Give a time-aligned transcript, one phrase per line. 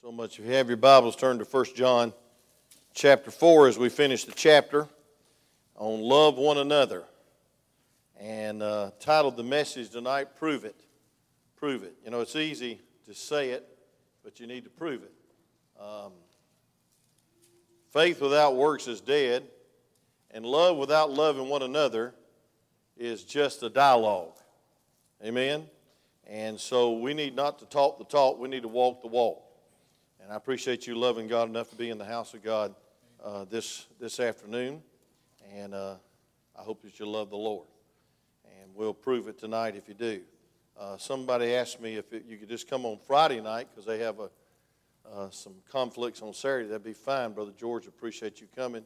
[0.00, 0.38] so much.
[0.38, 2.12] If you have your Bibles, turn to 1 John
[2.94, 4.86] chapter 4 as we finish the chapter
[5.74, 7.02] on love one another.
[8.20, 10.76] And uh, titled the message tonight, Prove It.
[11.56, 11.96] Prove It.
[12.04, 13.66] You know, it's easy to say it,
[14.22, 15.12] but you need to prove it.
[15.82, 16.12] Um,
[17.92, 19.42] faith without works is dead,
[20.30, 22.14] and love without loving one another
[22.96, 24.36] is just a dialogue.
[25.24, 25.66] Amen?
[26.24, 29.47] And so we need not to talk the talk, we need to walk the walk.
[30.28, 32.74] And I appreciate you loving God enough to be in the house of God
[33.24, 34.82] uh, this, this afternoon.
[35.54, 35.94] And uh,
[36.54, 37.66] I hope that you love the Lord.
[38.60, 40.20] And we'll prove it tonight if you do.
[40.78, 44.00] Uh, somebody asked me if it, you could just come on Friday night because they
[44.00, 44.28] have a,
[45.10, 46.68] uh, some conflicts on Saturday.
[46.68, 47.86] That'd be fine, Brother George.
[47.86, 48.84] Appreciate you coming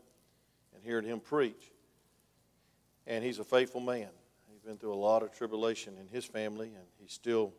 [0.76, 1.72] and hearing him preach.
[3.04, 4.10] And he's a faithful man.
[4.48, 7.52] He's been through a lot of tribulation in his family, and he's still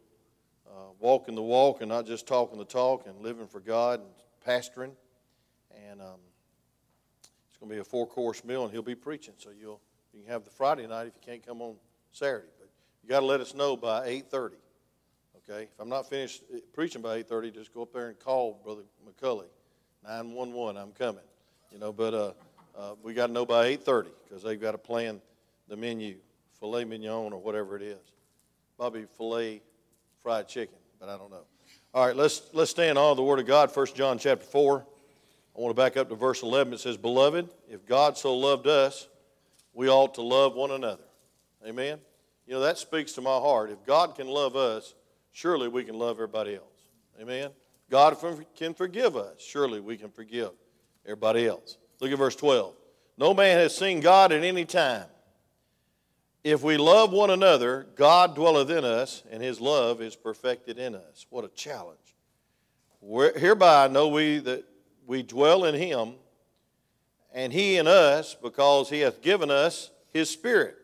[0.67, 4.09] uh, walking the walk and not just talking the talk and living for God and
[4.45, 4.91] pastoring.
[5.89, 6.19] And um,
[7.49, 9.33] it's going to be a four course meal, and he'll be preaching.
[9.37, 9.81] So you'll
[10.13, 11.75] you can have the Friday night if you can't come on
[12.11, 12.47] Saturday.
[12.59, 12.69] But
[13.03, 14.51] you got to let us know by 8:30.
[15.49, 18.59] Okay, if I'm not finished uh, preaching by 8:30, just go up there and call
[18.63, 19.47] Brother McCully,
[20.03, 20.81] 911.
[20.81, 21.23] I'm coming.
[21.71, 22.31] You know, but uh,
[22.77, 25.21] uh, we got to know by 8:30 because they've got to plan
[25.67, 26.17] the menu,
[26.59, 27.99] filet mignon or whatever it is.
[28.77, 29.61] Bobby filet
[30.23, 31.43] fried chicken, but I don't know.
[31.93, 34.79] All right, let's, let's stand on the Word of God, 1 John chapter 4.
[34.79, 36.73] I want to back up to verse 11.
[36.73, 39.09] It says, Beloved, if God so loved us,
[39.73, 41.03] we ought to love one another.
[41.67, 41.99] Amen?
[42.47, 43.69] You know, that speaks to my heart.
[43.69, 44.95] If God can love us,
[45.33, 46.81] surely we can love everybody else.
[47.21, 47.51] Amen?
[47.89, 48.17] God
[48.55, 49.41] can forgive us.
[49.41, 50.51] Surely we can forgive
[51.05, 51.77] everybody else.
[51.99, 52.73] Look at verse 12.
[53.17, 55.05] No man has seen God at any time.
[56.43, 60.93] If we love one another, God dwelleth in us, and his love is perfected in
[60.93, 61.25] us.
[61.29, 61.99] What a challenge.
[63.01, 64.65] Hereby know we that
[65.05, 66.15] we dwell in him,
[67.33, 70.75] and he in us, because he hath given us his Spirit.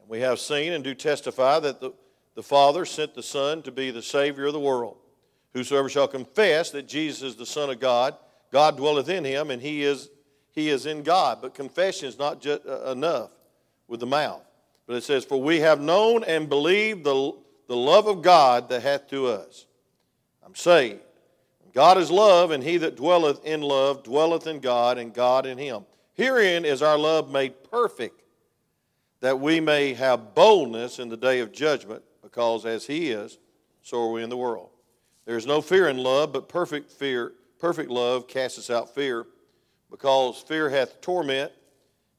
[0.00, 1.92] And we have seen and do testify that the,
[2.34, 4.96] the Father sent the Son to be the Savior of the world.
[5.52, 8.16] Whosoever shall confess that Jesus is the Son of God,
[8.50, 10.10] God dwelleth in him, and he is,
[10.50, 11.38] he is in God.
[11.40, 13.30] But confession is not just uh, enough
[13.86, 14.42] with the mouth.
[14.86, 17.32] But it says, For we have known and believed the,
[17.68, 19.66] the love of God that hath to us.
[20.44, 21.00] I'm saved.
[21.72, 25.58] God is love, and he that dwelleth in love dwelleth in God, and God in
[25.58, 25.84] him.
[26.14, 28.22] Herein is our love made perfect,
[29.20, 33.38] that we may have boldness in the day of judgment, because as he is,
[33.82, 34.70] so are we in the world.
[35.24, 39.26] There is no fear in love, but perfect fear, perfect love casteth out fear,
[39.90, 41.50] because fear hath torment.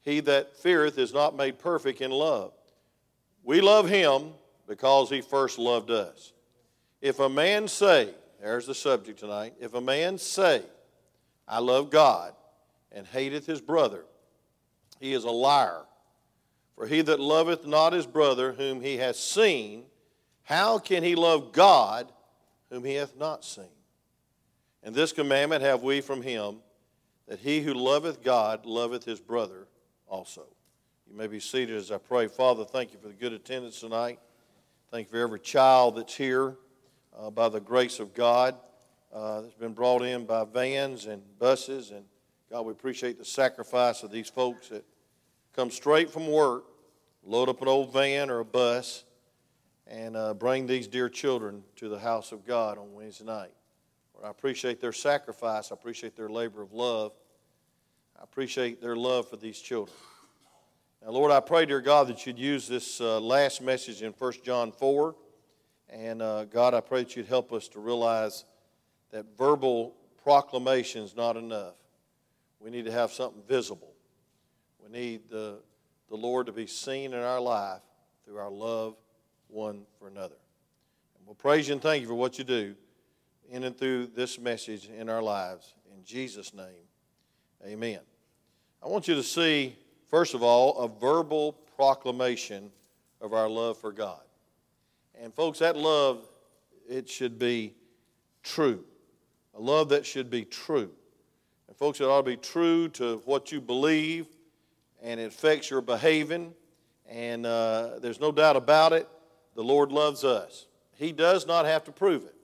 [0.02, 2.52] He that feareth is not made perfect in love.
[3.46, 4.32] We love him
[4.66, 6.32] because he first loved us.
[7.00, 8.12] If a man say,
[8.42, 10.62] there's the subject tonight, if a man say,
[11.46, 12.34] I love God
[12.90, 14.04] and hateth his brother,
[14.98, 15.82] he is a liar.
[16.74, 19.84] For he that loveth not his brother whom he hath seen,
[20.42, 22.10] how can he love God
[22.68, 23.64] whom he hath not seen?
[24.82, 26.56] And this commandment have we from him,
[27.28, 29.68] that he who loveth God loveth his brother
[30.08, 30.48] also.
[31.08, 32.26] You may be seated as I pray.
[32.26, 34.18] Father, thank you for the good attendance tonight.
[34.90, 36.56] Thank you for every child that's here
[37.16, 38.56] uh, by the grace of God
[39.12, 41.92] uh, that's been brought in by vans and buses.
[41.92, 42.04] And
[42.50, 44.84] God, we appreciate the sacrifice of these folks that
[45.54, 46.64] come straight from work,
[47.22, 49.04] load up an old van or a bus,
[49.86, 53.52] and uh, bring these dear children to the house of God on Wednesday night.
[54.12, 55.70] Lord, I appreciate their sacrifice.
[55.70, 57.12] I appreciate their labor of love.
[58.18, 59.96] I appreciate their love for these children.
[61.04, 64.32] Now, Lord, I pray, dear God, that you'd use this uh, last message in 1
[64.42, 65.14] John 4.
[65.90, 68.44] And uh, God, I pray that you'd help us to realize
[69.12, 71.74] that verbal proclamation is not enough.
[72.60, 73.92] We need to have something visible.
[74.82, 75.58] We need the,
[76.08, 77.82] the Lord to be seen in our life
[78.24, 78.96] through our love
[79.48, 80.36] one for another.
[81.16, 82.74] And we'll praise you and thank you for what you do
[83.48, 85.74] in and through this message in our lives.
[85.94, 86.88] In Jesus' name,
[87.64, 88.00] amen.
[88.82, 89.76] I want you to see
[90.08, 92.70] First of all, a verbal proclamation
[93.20, 94.20] of our love for God.
[95.20, 96.24] And folks, that love,
[96.88, 97.74] it should be
[98.42, 98.84] true.
[99.54, 100.90] A love that should be true.
[101.68, 104.26] And folks, it ought to be true to what you believe,
[105.02, 106.52] and it affects your behaving.
[107.08, 109.08] And uh, there's no doubt about it,
[109.54, 110.66] the Lord loves us.
[110.96, 112.34] He does not have to prove it.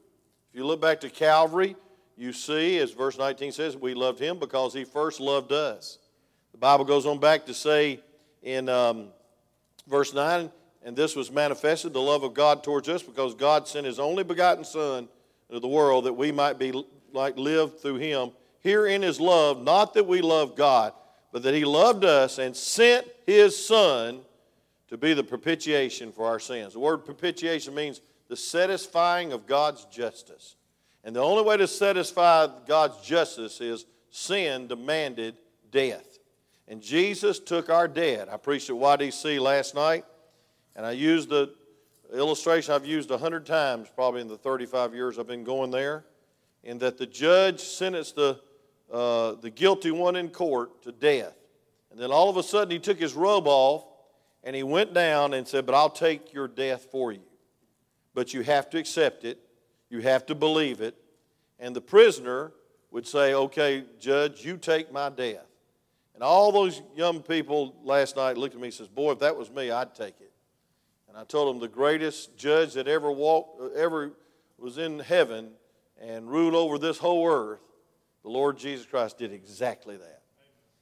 [0.51, 1.77] If you look back to Calvary,
[2.17, 5.99] you see, as verse 19 says, we loved him because he first loved us.
[6.63, 7.99] Bible goes on back to say
[8.41, 9.09] in um,
[9.89, 10.49] verse 9,
[10.85, 14.23] and this was manifested, the love of God towards us, because God sent his only
[14.23, 15.09] begotten Son
[15.49, 18.31] into the world that we might be like live through him.
[18.61, 20.93] Herein is love, not that we love God,
[21.33, 24.21] but that he loved us and sent his Son
[24.87, 26.75] to be the propitiation for our sins.
[26.75, 30.55] The word propitiation means the satisfying of God's justice.
[31.03, 35.35] And the only way to satisfy God's justice is sin demanded
[35.73, 36.12] death.
[36.69, 38.29] And Jesus took our debt.
[38.33, 40.05] I preached at YDC last night,
[40.77, 41.53] and I used the
[42.15, 46.05] illustration I've used a hundred times probably in the 35 years I've been going there,
[46.63, 48.39] in that the judge sentenced the,
[48.93, 51.35] uh, the guilty one in court to death.
[51.91, 53.85] And then all of a sudden he took his robe off
[54.45, 57.23] and he went down and said, But I'll take your death for you.
[58.15, 59.39] But you have to accept it,
[59.91, 60.97] you have to believe it.
[61.59, 62.53] And the prisoner
[62.91, 65.47] would say, Okay, judge, you take my death.
[66.15, 69.37] And all those young people last night looked at me and says, Boy, if that
[69.37, 70.33] was me, I'd take it.
[71.09, 74.13] And I told them the greatest judge that ever walked, ever
[74.59, 75.51] was in heaven
[76.01, 77.61] and ruled over this whole earth,
[78.23, 80.23] the Lord Jesus Christ did exactly that.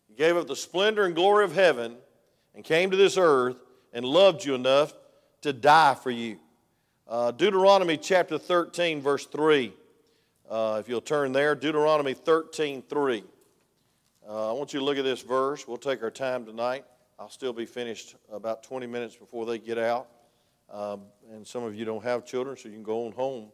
[0.09, 1.97] He gave up the splendor and glory of heaven
[2.55, 3.57] and came to this earth
[3.93, 4.93] and loved you enough
[5.43, 6.39] to die for you.
[7.09, 9.73] Uh, Deuteronomy chapter 13, verse 3.
[10.49, 13.25] Uh, if you'll turn there, Deuteronomy 13, 3.
[14.29, 15.67] Uh, I want you to look at this verse.
[15.67, 16.85] We'll take our time tonight.
[17.19, 20.09] I'll still be finished about 20 minutes before they get out.
[20.71, 21.03] Um,
[21.33, 23.49] and some of you don't have children, so you can go on home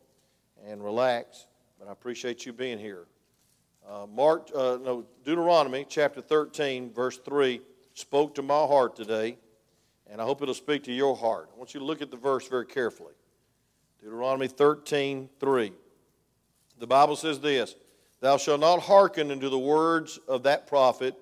[0.66, 1.46] and relax.
[1.78, 3.06] But I appreciate you being here.
[3.88, 7.60] Uh, Mark, uh, no, Deuteronomy chapter 13, verse 3
[7.94, 9.38] spoke to my heart today,
[10.10, 11.48] and I hope it'll speak to your heart.
[11.54, 13.14] I want you to look at the verse very carefully.
[14.02, 15.72] Deuteronomy 13, 3.
[16.78, 17.76] The Bible says this
[18.20, 21.14] Thou shalt not hearken unto the words of that prophet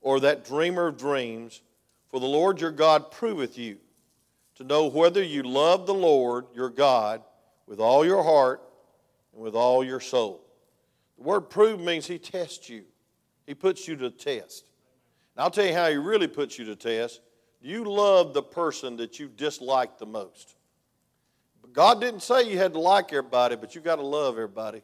[0.00, 1.62] or that dreamer of dreams,
[2.08, 3.78] for the Lord your God proveth you
[4.56, 7.22] to know whether you love the Lord your God
[7.66, 8.60] with all your heart
[9.32, 10.44] and with all your soul.
[11.16, 12.84] The word prove means he tests you,
[13.46, 14.68] he puts you to test.
[15.34, 17.20] And I'll tell you how he really puts you to test.
[17.62, 20.56] Do you love the person that you dislike the most?
[21.72, 24.82] God didn't say you had to like everybody, but you got to love everybody.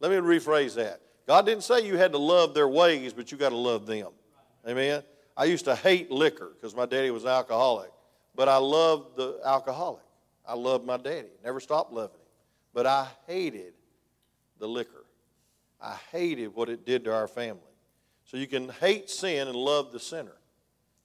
[0.00, 1.00] Let me rephrase that.
[1.26, 4.08] God didn't say you had to love their ways, but you got to love them.
[4.66, 5.02] Amen.
[5.36, 7.90] I used to hate liquor because my daddy was an alcoholic.
[8.34, 10.02] But I loved the alcoholic.
[10.46, 11.28] I loved my daddy.
[11.44, 12.26] Never stopped loving him.
[12.72, 13.74] But I hated
[14.58, 15.04] the liquor.
[15.80, 17.62] I hated what it did to our family.
[18.24, 20.36] So you can hate sin and love the sinner.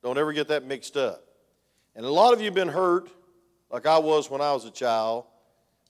[0.03, 1.23] Don't ever get that mixed up.
[1.95, 3.09] And a lot of you have been hurt,
[3.71, 5.25] like I was when I was a child.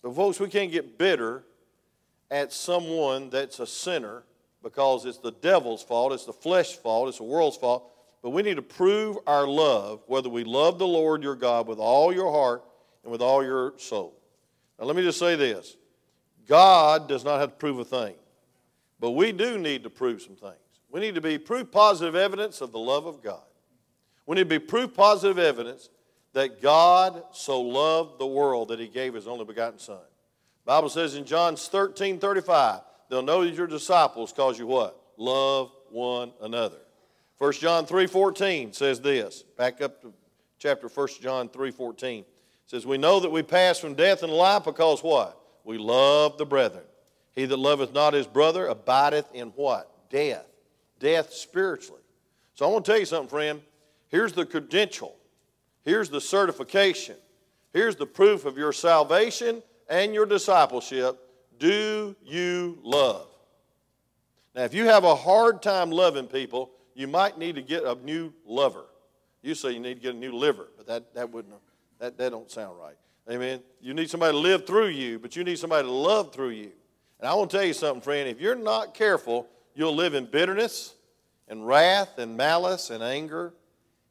[0.01, 1.43] But, folks, we can't get bitter
[2.31, 4.23] at someone that's a sinner
[4.63, 7.91] because it's the devil's fault, it's the flesh's fault, it's the world's fault.
[8.23, 11.77] But we need to prove our love, whether we love the Lord your God with
[11.77, 12.63] all your heart
[13.03, 14.19] and with all your soul.
[14.79, 15.77] Now, let me just say this
[16.47, 18.15] God does not have to prove a thing,
[18.99, 20.55] but we do need to prove some things.
[20.89, 23.43] We need to be proof positive evidence of the love of God.
[24.25, 25.89] We need to be proof positive evidence
[26.33, 29.99] that God so loved the world that he gave his only begotten Son.
[30.65, 34.99] Bible says in John 13 35, they'll know that you're disciples because you what?
[35.17, 36.77] Love one another.
[37.37, 39.43] 1 John 3.14 says this.
[39.57, 40.13] Back up to
[40.57, 42.19] chapter 1 John 3.14.
[42.19, 42.25] It
[42.65, 45.39] says, We know that we pass from death and life because what?
[45.63, 46.83] We love the brethren.
[47.35, 50.09] He that loveth not his brother abideth in what?
[50.09, 50.47] Death.
[50.99, 52.01] Death spiritually.
[52.53, 53.61] So I want to tell you something, friend.
[54.07, 55.15] Here's the credential.
[55.83, 57.17] Here's the certification.
[57.73, 61.19] Here's the proof of your salvation and your discipleship.
[61.59, 63.27] Do you love?
[64.55, 67.95] Now, if you have a hard time loving people, you might need to get a
[67.95, 68.85] new lover.
[69.41, 71.53] You say you need to get a new liver, but that, that wouldn't,
[71.99, 72.95] that, that don't sound right.
[73.29, 73.61] Amen.
[73.81, 76.71] You need somebody to live through you, but you need somebody to love through you.
[77.19, 78.29] And I want to tell you something, friend.
[78.29, 80.95] If you're not careful, you'll live in bitterness
[81.47, 83.53] and wrath and malice and anger,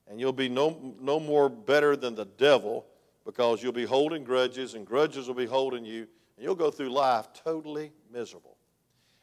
[0.09, 2.87] and you'll be no, no more better than the devil
[3.25, 6.91] because you'll be holding grudges, and grudges will be holding you, and you'll go through
[6.91, 8.57] life totally miserable.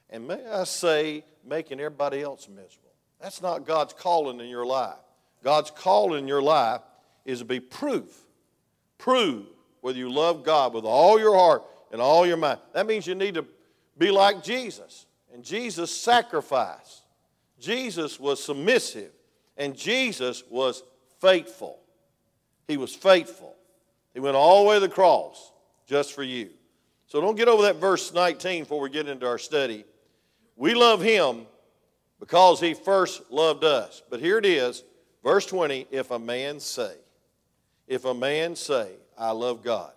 [0.10, 2.92] And may I say, making everybody else miserable.
[3.20, 4.98] That's not God's calling in your life.
[5.44, 6.82] God's calling in your life
[7.26, 8.16] is to be proof.
[8.98, 9.46] Prove
[9.82, 12.60] whether you love God with all your heart and all your mind.
[12.74, 13.46] That means you need to
[13.98, 15.06] be like Jesus.
[15.34, 17.04] And Jesus sacrificed.
[17.60, 19.12] Jesus was submissive.
[19.58, 20.84] And Jesus was
[21.20, 21.80] faithful.
[22.68, 23.56] He was faithful.
[24.14, 25.52] He went all the way to the cross
[25.88, 26.50] just for you.
[27.08, 29.86] So don't get over that verse 19 before we get into our study.
[30.56, 31.46] We love Him
[32.22, 34.02] because he first loved us.
[34.10, 34.84] But here it is,
[35.24, 36.94] verse 20 if a man say,
[37.88, 39.92] if a man say, I love God.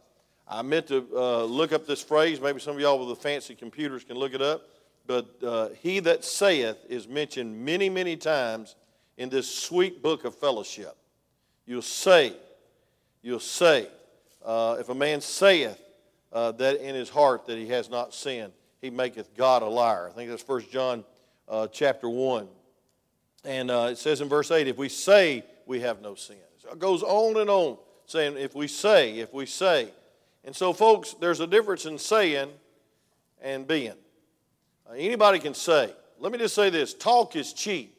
[0.49, 2.40] I meant to uh, look up this phrase.
[2.40, 4.62] Maybe some of y'all with the fancy computers can look it up.
[5.06, 8.75] but uh, he that saith is mentioned many, many times
[9.16, 10.97] in this sweet book of fellowship.
[11.66, 12.35] You'll say,
[13.23, 13.88] you'll say,
[14.44, 15.80] uh, if a man saith
[16.32, 20.08] uh, that in his heart that he has not sinned, he maketh God a liar.
[20.10, 21.04] I think that's 1 John
[21.48, 22.46] uh, chapter 1.
[23.44, 26.36] And uh, it says in verse 8, if we say we have no sin.
[26.70, 29.88] It goes on and on, saying, if we say, if we say.
[30.44, 32.50] And so, folks, there's a difference in saying
[33.40, 33.94] and being.
[34.88, 35.92] Uh, anybody can say.
[36.18, 37.96] Let me just say this talk is cheap.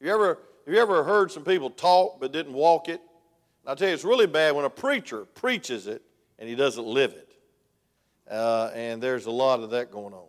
[0.00, 3.00] Have you ever, have you ever heard some people talk but didn't walk it?
[3.66, 6.02] I'll tell you, it's really bad when a preacher preaches it
[6.38, 7.32] and he doesn't live it.
[8.30, 10.26] Uh, and there's a lot of that going on.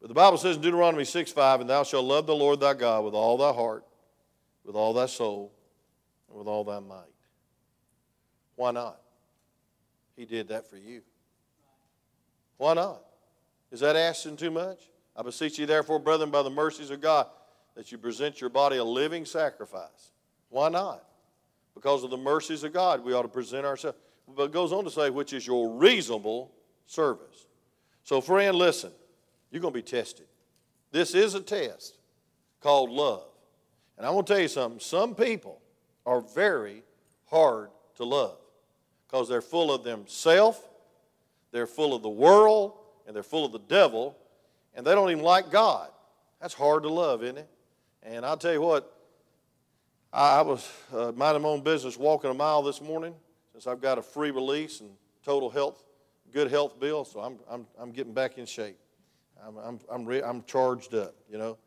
[0.00, 2.74] But the Bible says in Deuteronomy 6 5, and thou shalt love the Lord thy
[2.74, 3.84] God with all thy heart,
[4.64, 5.52] with all thy soul,
[6.28, 7.04] and with all thy might.
[8.56, 9.00] Why not?
[10.16, 11.02] He did that for you.
[12.56, 13.02] Why not?
[13.70, 14.78] Is that asking too much?
[15.14, 17.26] I beseech you, therefore, brethren, by the mercies of God,
[17.74, 20.12] that you present your body a living sacrifice.
[20.48, 21.04] Why not?
[21.76, 23.98] Because of the mercies of God, we ought to present ourselves.
[24.34, 26.50] But it goes on to say, which is your reasonable
[26.86, 27.46] service.
[28.02, 28.90] So, friend, listen,
[29.50, 30.26] you're going to be tested.
[30.90, 31.98] This is a test
[32.60, 33.28] called love.
[33.98, 35.60] And I want to tell you something some people
[36.06, 36.82] are very
[37.26, 38.38] hard to love
[39.06, 40.58] because they're full of themselves,
[41.52, 42.72] they're full of the world,
[43.06, 44.16] and they're full of the devil,
[44.74, 45.90] and they don't even like God.
[46.40, 47.50] That's hard to love, isn't it?
[48.02, 48.95] And I'll tell you what,
[50.16, 53.14] I, was uh, minding my own business walking a mile this morning
[53.52, 54.88] since I've got a free release and
[55.22, 55.84] total health,
[56.32, 58.78] good health bill, so I'm, I'm, I'm getting back in shape.
[59.46, 61.58] I'm, I'm, I'm, re- I'm charged up, you know.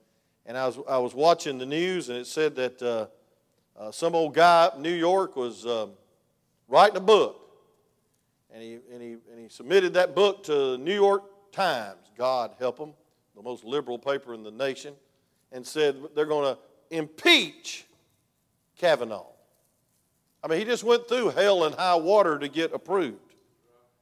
[0.47, 3.05] And I was, I was watching the news, and it said that uh,
[3.79, 5.91] uh, some old guy up in New York was um,
[6.67, 7.39] writing a book.
[8.51, 12.55] And he, and, he, and he submitted that book to the New York Times, God
[12.57, 12.93] help them,
[13.35, 14.95] the most liberal paper in the nation,
[15.51, 17.85] and said they're going to impeach
[18.79, 19.27] Kavanaugh.
[20.43, 23.19] I mean, he just went through hell and high water to get approved,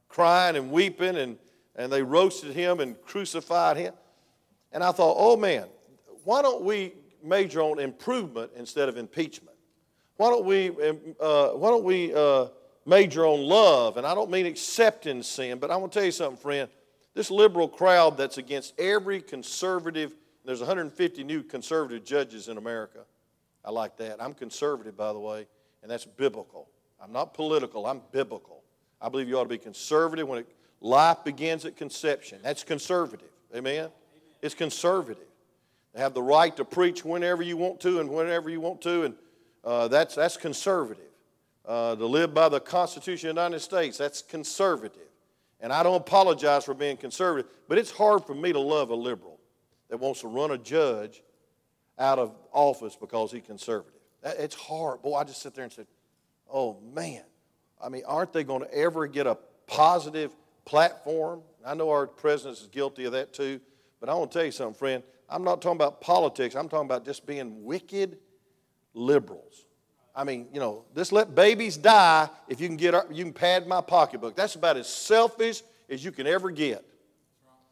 [0.08, 1.36] crying and weeping, and,
[1.76, 3.92] and they roasted him and crucified him.
[4.72, 5.66] And I thought, oh man,
[6.24, 6.92] why don't we
[7.22, 9.56] major on improvement instead of impeachment?
[10.16, 12.46] Why don't we, um, uh, why don't we uh,
[12.86, 13.96] major on love?
[13.96, 16.68] And I don't mean accepting sin, but I want to tell you something, friend.
[17.14, 23.00] This liberal crowd that's against every conservative, there's 150 new conservative judges in America.
[23.68, 24.16] I like that.
[24.18, 25.46] I'm conservative, by the way,
[25.82, 26.70] and that's biblical.
[26.98, 28.62] I'm not political, I'm biblical.
[28.98, 30.46] I believe you ought to be conservative when it,
[30.80, 32.38] life begins at conception.
[32.42, 33.28] That's conservative.
[33.54, 33.74] Amen?
[33.74, 33.90] Amen?
[34.40, 35.26] It's conservative.
[35.92, 39.02] They have the right to preach whenever you want to and whenever you want to,
[39.02, 39.14] and
[39.62, 41.04] uh, that's, that's conservative.
[41.66, 45.10] Uh, to live by the Constitution of the United States, that's conservative.
[45.60, 48.94] And I don't apologize for being conservative, but it's hard for me to love a
[48.94, 49.38] liberal
[49.90, 51.22] that wants to run a judge
[51.98, 54.00] out of office because he's conservative.
[54.22, 55.02] It's hard.
[55.02, 55.86] Boy, I just sit there and said,
[56.52, 57.22] oh man.
[57.82, 59.36] I mean, aren't they going to ever get a
[59.66, 60.32] positive
[60.64, 61.42] platform?
[61.64, 63.60] I know our president is guilty of that too,
[64.00, 65.02] but I want to tell you something, friend.
[65.28, 68.18] I'm not talking about politics, I'm talking about just being wicked
[68.94, 69.66] liberals.
[70.14, 73.68] I mean, you know, just let babies die if you can get you can pad
[73.68, 74.34] my pocketbook.
[74.34, 76.84] That's about as selfish as you can ever get.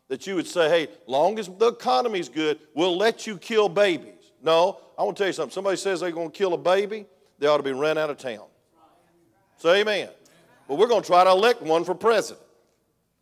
[0.09, 4.16] That you would say, hey, long as the economy's good, we'll let you kill babies.
[4.47, 5.53] No, I want to tell you something.
[5.53, 7.05] Somebody says they're going to kill a baby,
[7.41, 8.47] they ought to be run out of town.
[9.57, 10.09] Say amen.
[10.69, 12.47] But we're going to try to elect one for president.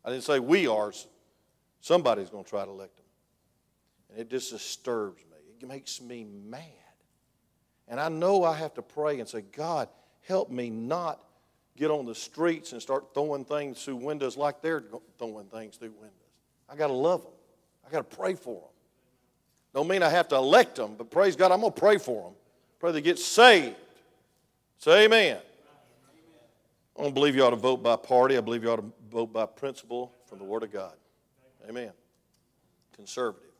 [0.05, 0.93] I didn't say we are.
[1.81, 3.05] Somebody's going to try to elect him.
[4.11, 5.39] And it just disturbs me.
[5.63, 6.61] It makes me mad.
[7.89, 9.89] And I know I have to pray and say, God,
[10.29, 11.25] help me not
[11.75, 14.85] get on the streets and start throwing things through windows like they're
[15.19, 16.13] throwing things through windows.
[16.69, 17.33] I got to love them.
[17.87, 18.74] I got to pray for them.
[19.75, 22.23] Don't mean I have to elect them, but praise God, I'm going to pray for
[22.23, 22.33] them.
[22.79, 23.75] Pray they get saved.
[24.79, 25.39] Say amen.
[26.97, 28.39] I don't believe you ought to vote by party.
[28.39, 30.93] I believe you ought to vote by principle from the Word of God.
[31.69, 31.91] Amen.
[32.95, 33.51] Conservative.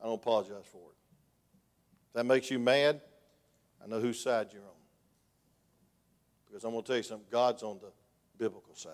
[0.00, 0.96] I don't apologize for it
[2.08, 3.00] If that makes you mad,
[3.82, 4.68] I know whose side you're on.
[6.46, 7.90] Because I'm going to tell you something God's on the
[8.38, 8.92] biblical side.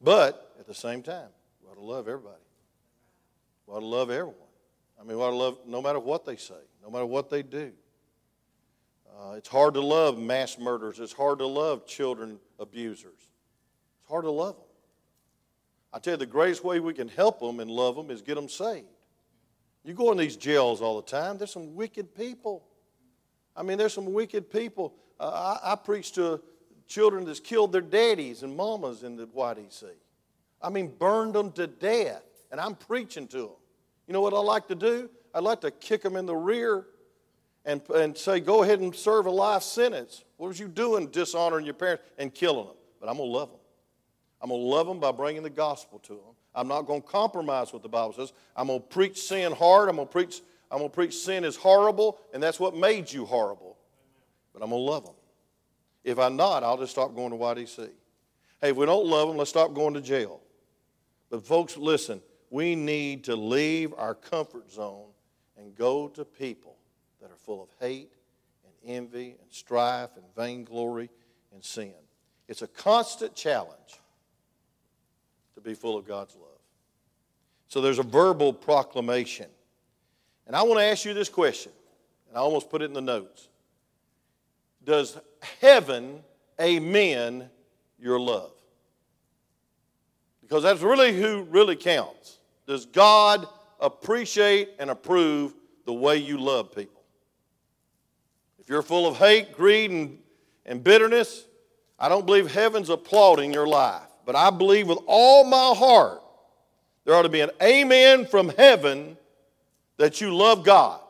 [0.00, 1.28] But at the same time,
[1.62, 2.36] we ought to love everybody.
[3.66, 4.45] We ought to love everyone.
[5.00, 7.72] I mean, ought love no matter what they say, no matter what they do.
[9.18, 10.98] Uh, it's hard to love mass murderers.
[10.98, 13.14] It's hard to love children abusers.
[14.00, 14.64] It's hard to love them.
[15.92, 18.34] I tell you, the greatest way we can help them and love them is get
[18.34, 18.86] them saved.
[19.84, 22.64] You go in these jails all the time, there's some wicked people.
[23.56, 24.94] I mean, there's some wicked people.
[25.18, 26.40] Uh, I, I preach to
[26.86, 29.84] children that's killed their daddies and mamas in the YDC.
[30.60, 32.22] I mean, burned them to death.
[32.50, 33.50] And I'm preaching to them.
[34.06, 35.10] You know what I like to do?
[35.34, 36.86] I'd like to kick them in the rear
[37.64, 40.24] and, and say, go ahead and serve a life sentence.
[40.36, 42.76] What was you doing dishonoring your parents and killing them?
[43.00, 43.60] But I'm going to love them.
[44.40, 46.34] I'm going to love them by bringing the gospel to them.
[46.54, 48.32] I'm not going to compromise what the Bible says.
[48.54, 49.88] I'm going to preach sin hard.
[49.88, 53.12] I'm going to preach, I'm going to preach sin is horrible, and that's what made
[53.12, 53.76] you horrible.
[54.54, 55.14] But I'm going to love them.
[56.04, 57.90] If I'm not, I'll just stop going to YDC.
[58.60, 60.40] Hey, if we don't love them, let's stop going to jail.
[61.28, 62.22] But folks, listen,
[62.56, 65.10] we need to leave our comfort zone
[65.58, 66.74] and go to people
[67.20, 68.14] that are full of hate
[68.64, 71.10] and envy and strife and vainglory
[71.52, 71.92] and sin.
[72.48, 74.00] It's a constant challenge
[75.54, 76.46] to be full of God's love.
[77.68, 79.48] So there's a verbal proclamation.
[80.46, 81.72] And I want to ask you this question,
[82.30, 83.50] and I almost put it in the notes.
[84.82, 85.18] Does
[85.60, 86.20] heaven
[86.58, 87.50] amen
[87.98, 88.52] your love?
[90.40, 92.35] Because that's really who really counts.
[92.66, 93.46] Does God
[93.80, 95.54] appreciate and approve
[95.84, 97.02] the way you love people?
[98.58, 100.18] If you're full of hate, greed, and,
[100.64, 101.44] and bitterness,
[101.98, 104.02] I don't believe heaven's applauding your life.
[104.24, 106.20] But I believe with all my heart
[107.04, 109.16] there ought to be an amen from heaven
[109.96, 111.00] that you love God.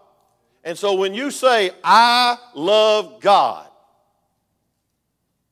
[0.63, 3.67] And so when you say, I love God,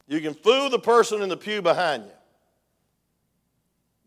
[0.06, 2.10] you can fool the person in the pew behind you.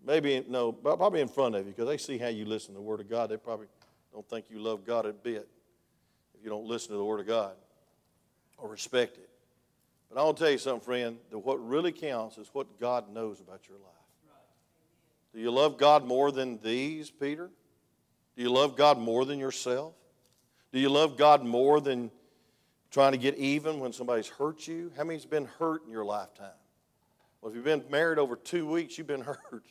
[0.08, 2.80] Maybe, no, but probably in front of you because they see how you listen to
[2.80, 3.30] the Word of God.
[3.30, 3.68] They probably
[4.14, 5.50] don't think you love God a bit
[6.34, 7.56] if you don't listen to the Word of God
[8.58, 9.30] or respect it.
[10.10, 13.14] But I want to tell you something, friend, that what really counts is what God
[13.14, 13.84] knows about your life.
[15.34, 17.50] Do you love God more than these, Peter?
[18.38, 19.94] Do you love God more than yourself?
[20.72, 22.12] Do you love God more than
[22.92, 24.90] trying to get even when somebody's hurt you?
[24.96, 26.48] How many's been hurt in your lifetime?
[27.42, 29.22] Well, if you've been married over two weeks, you've been
[29.52, 29.66] hurt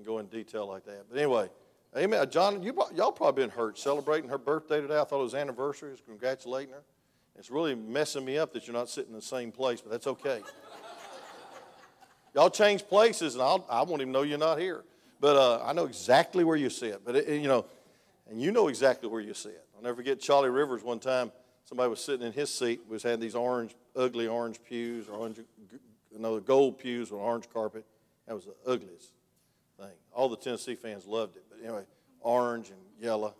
[0.00, 1.04] shouldn't go in detail like that.
[1.10, 1.48] But anyway,
[1.96, 2.30] amen.
[2.30, 4.98] John, you, y'all probably been hurt celebrating her birthday today.
[4.98, 5.90] I thought it was anniversary.
[5.90, 6.82] was congratulating her.
[7.38, 10.06] It's really messing me up that you're not sitting in the same place, but that's
[10.06, 10.42] okay.
[12.34, 14.84] y'all change places, and I'll, I won't even know you're not here.
[15.20, 17.04] But uh, I know exactly where you sit.
[17.04, 17.66] But, it, you know,
[18.30, 19.62] and you know exactly where you sit.
[19.76, 21.30] I'll never forget Charlie Rivers one time.
[21.64, 25.40] Somebody was sitting in his seat, was had these orange, ugly orange pews, or orange,
[26.18, 27.84] know, gold pews with orange carpet.
[28.26, 29.12] That was the ugliest
[29.80, 29.96] thing.
[30.12, 31.44] All the Tennessee fans loved it.
[31.50, 31.84] But anyway,
[32.20, 33.34] orange and yellow.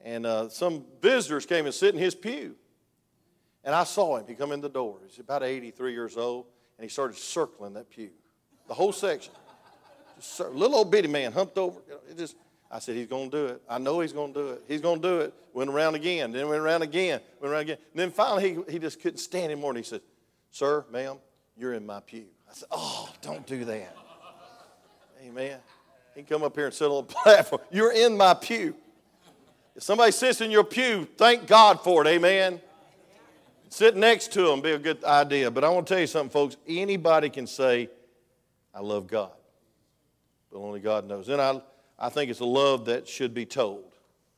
[0.00, 2.56] And uh, some visitors came and sit in his pew.
[3.64, 4.26] And I saw him.
[4.26, 4.98] He come in the door.
[5.06, 6.46] He's about 83 years old,
[6.76, 8.10] and he started circling that pew,
[8.66, 9.32] the whole section.
[10.16, 11.80] Just little old bitty man humped over.
[12.10, 12.36] It just,
[12.70, 13.62] I said, he's going to do it.
[13.68, 14.64] I know he's going to do it.
[14.66, 15.34] He's going to do it.
[15.52, 16.32] Went around again.
[16.32, 17.20] Then went around again.
[17.40, 17.78] Went around again.
[17.92, 19.70] And then finally, he, he just couldn't stand anymore.
[19.70, 20.00] And he said,
[20.50, 21.18] Sir, ma'am,
[21.56, 22.26] you're in my pew.
[22.50, 23.96] I said, Oh, don't do that.
[25.24, 25.58] Amen.
[26.14, 27.62] He can come up here and sit on the platform.
[27.70, 28.74] You're in my pew.
[29.76, 32.08] If somebody sits in your pew, thank God for it.
[32.08, 32.60] Amen.
[33.68, 35.50] Sit next to them be a good idea.
[35.50, 36.56] But I want to tell you something, folks.
[36.66, 37.88] Anybody can say,
[38.74, 39.30] I love God.
[40.50, 41.28] But only God knows.
[41.28, 41.62] And I,
[41.98, 43.84] I think it's a love that should be told.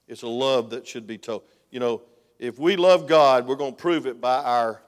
[0.06, 1.42] It's a love that should be told.
[1.70, 2.02] You know,
[2.38, 4.82] if we love God, we're going to prove it by our,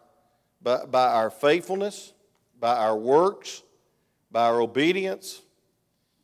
[0.63, 2.13] by, by our faithfulness,
[2.61, 3.63] by our works,
[4.31, 5.41] by our obedience,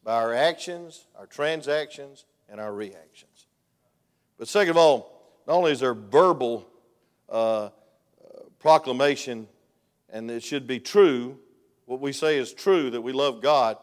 [0.05, 3.47] by our actions, our transactions, and our reactions.
[4.39, 6.67] But second of all, not only is there verbal
[7.29, 7.71] uh,
[8.59, 9.49] proclamation,
[10.11, 11.39] and it should be true,
[11.87, 13.77] what we say is true that we love God,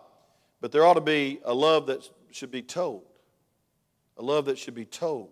[0.62, 3.04] but there ought to be a love that should be told.
[4.18, 5.32] A love that should be told.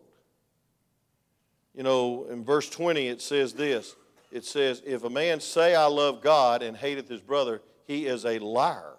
[1.73, 3.95] You know, in verse 20 it says this
[4.31, 8.25] it says, If a man say, I love God, and hateth his brother, he is
[8.25, 8.96] a liar.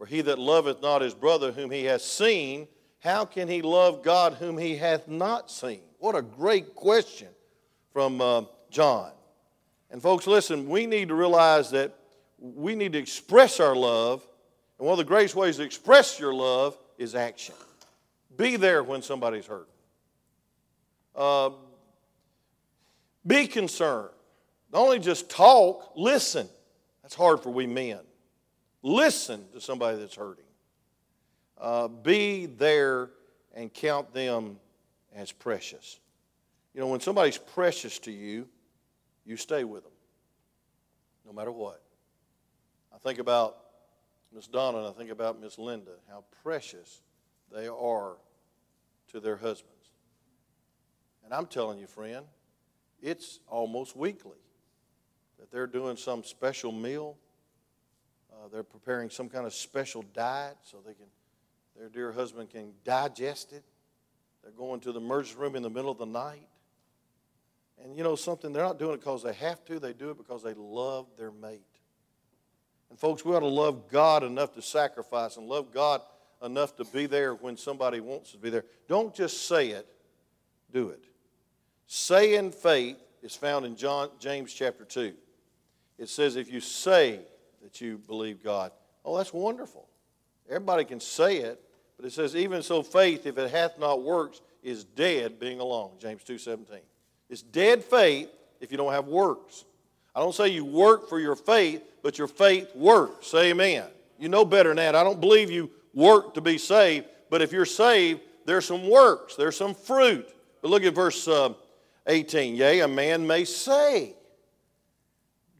[0.00, 2.68] For he that loveth not his brother whom he hath seen,
[3.00, 5.82] how can he love God whom he hath not seen?
[5.98, 7.28] What a great question
[7.92, 9.12] from uh, John.
[9.90, 11.94] And folks, listen, we need to realize that
[12.38, 14.26] we need to express our love.
[14.78, 17.56] And one of the greatest ways to express your love is action.
[18.38, 19.68] Be there when somebody's hurt.
[21.14, 21.50] Uh,
[23.26, 24.08] be concerned.
[24.72, 26.48] Don't only just talk, listen.
[27.02, 27.98] That's hard for we men.
[28.82, 30.44] Listen to somebody that's hurting.
[31.58, 33.10] Uh, be there
[33.54, 34.58] and count them
[35.14, 36.00] as precious.
[36.74, 38.48] You know, when somebody's precious to you,
[39.26, 39.92] you stay with them,
[41.26, 41.82] no matter what.
[42.94, 43.56] I think about
[44.32, 47.02] Miss Donna and I think about Miss Linda, how precious
[47.52, 48.16] they are
[49.08, 49.74] to their husbands.
[51.24, 52.24] And I'm telling you, friend,
[53.02, 54.38] it's almost weekly
[55.38, 57.16] that they're doing some special meal
[58.40, 61.06] uh, they're preparing some kind of special diet so they can
[61.76, 63.64] their dear husband can digest it.
[64.42, 66.46] They're going to the emergency room in the middle of the night.
[67.82, 68.52] And you know something?
[68.52, 71.30] They're not doing it because they have to, they do it because they love their
[71.30, 71.62] mate.
[72.90, 76.02] And folks, we ought to love God enough to sacrifice and love God
[76.42, 78.64] enough to be there when somebody wants to be there.
[78.86, 79.86] Don't just say it,
[80.72, 81.04] do it.
[81.86, 85.14] Saying faith is found in John, James chapter 2.
[85.96, 87.20] It says, if you say
[87.62, 88.72] that you believe God,
[89.04, 89.88] oh, that's wonderful.
[90.48, 91.60] Everybody can say it,
[91.96, 95.92] but it says, even so, faith, if it hath not works, is dead being alone.
[95.98, 96.78] James 2 17.
[97.28, 98.28] It's dead faith
[98.60, 99.64] if you don't have works.
[100.14, 103.28] I don't say you work for your faith, but your faith works.
[103.28, 103.84] Say amen.
[104.18, 104.96] You know better than that.
[104.96, 109.36] I don't believe you work to be saved, but if you're saved, there's some works,
[109.36, 110.28] there's some fruit.
[110.60, 111.54] But look at verse uh,
[112.06, 112.56] 18.
[112.56, 114.14] Yea, a man may say,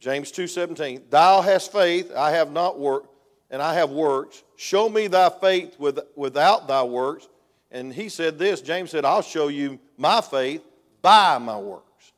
[0.01, 3.05] James 2:17, Thou hast faith, I have not work,
[3.51, 4.43] and I have works.
[4.55, 7.27] Show me thy faith with, without thy works.
[7.69, 10.63] And he said this, James said, I'll show you my faith
[11.03, 12.13] by my works.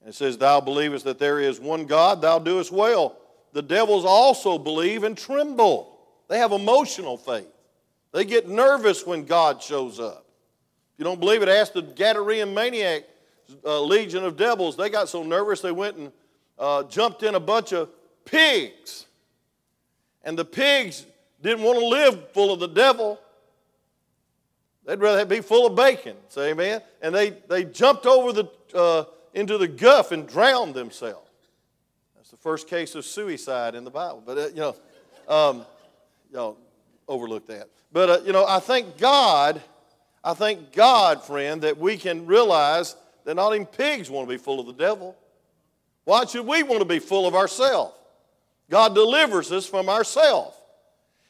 [0.00, 3.18] And it says, Thou believest that there is one God, thou doest well.
[3.52, 5.98] The devils also believe and tremble.
[6.28, 7.48] They have emotional faith.
[8.12, 10.24] They get nervous when God shows up.
[10.94, 13.02] If you don't believe it, ask the Gadarene maniac
[13.64, 14.76] uh, legion of devils.
[14.76, 16.12] They got so nervous they went and
[16.58, 17.88] uh, jumped in a bunch of
[18.24, 19.06] pigs.
[20.24, 21.06] And the pigs
[21.40, 23.18] didn't want to live full of the devil.
[24.84, 26.16] They'd rather be full of bacon.
[26.28, 26.80] Say amen.
[27.02, 31.30] And they, they jumped over the, uh, into the guff and drowned themselves.
[32.16, 34.22] That's the first case of suicide in the Bible.
[34.24, 34.76] But, uh, you know,
[35.28, 35.66] um,
[36.32, 36.56] y'all
[37.06, 37.68] overlook that.
[37.92, 39.62] But, uh, you know, I thank God,
[40.24, 44.38] I thank God, friend, that we can realize that not even pigs want to be
[44.38, 45.16] full of the devil.
[46.08, 47.94] Why should we want to be full of ourselves?
[48.70, 50.56] God delivers us from ourselves.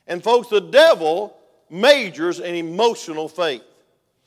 [0.07, 1.37] And, folks, the devil
[1.69, 3.63] majors in emotional faith.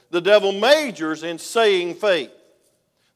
[0.10, 2.32] The devil majors in saying faith.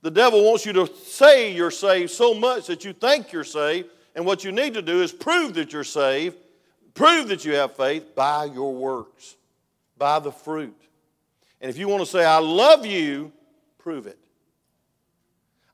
[0.02, 3.90] The devil wants you to say you're saved so much that you think you're saved,
[4.16, 6.38] and what you need to do is prove that you're saved
[6.96, 9.36] Prove that you have faith by your works,
[9.98, 10.76] by the fruit.
[11.62, 13.34] And if you want to say, I love you,
[13.78, 14.18] prove it.